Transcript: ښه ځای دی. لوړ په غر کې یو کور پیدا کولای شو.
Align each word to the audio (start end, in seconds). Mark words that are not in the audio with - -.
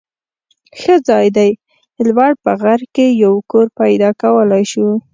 ښه 0.79 0.95
ځای 1.07 1.27
دی. 1.37 1.51
لوړ 2.07 2.31
په 2.43 2.51
غر 2.61 2.81
کې 2.95 3.07
یو 3.23 3.33
کور 3.51 3.67
پیدا 3.79 4.09
کولای 4.21 4.63
شو. 4.71 4.87